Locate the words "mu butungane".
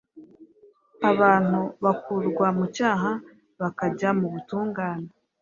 4.19-5.09